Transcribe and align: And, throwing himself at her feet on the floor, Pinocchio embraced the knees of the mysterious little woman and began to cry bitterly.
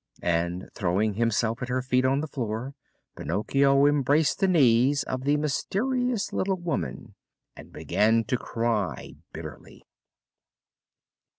And, 0.23 0.67
throwing 0.73 1.13
himself 1.13 1.61
at 1.61 1.69
her 1.69 1.83
feet 1.83 2.05
on 2.05 2.21
the 2.21 2.27
floor, 2.27 2.73
Pinocchio 3.15 3.85
embraced 3.85 4.39
the 4.39 4.47
knees 4.47 5.03
of 5.03 5.25
the 5.25 5.37
mysterious 5.37 6.33
little 6.33 6.57
woman 6.57 7.13
and 7.55 7.71
began 7.71 8.23
to 8.23 8.35
cry 8.35 9.13
bitterly. 9.31 9.83